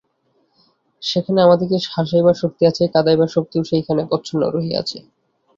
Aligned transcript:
যেখানে 1.01 1.39
আমাদিগকে 1.41 1.77
হাসাইবার 1.95 2.35
শক্তি 2.41 2.63
আছে, 2.65 2.83
কাঁদাইবার 2.93 3.29
শক্তিও 3.35 3.63
সেইখানেই 3.63 4.09
প্রচ্ছন্ন 4.09 4.41
রহিয়াছে। 4.49 4.97